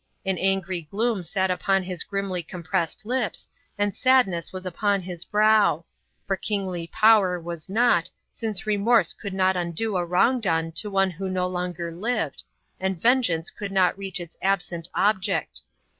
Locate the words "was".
4.51-4.65, 7.39-7.69